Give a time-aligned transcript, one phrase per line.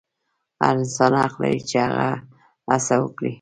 [0.61, 1.79] هر انسان حق لري چې
[2.69, 3.29] هڅه وکړي.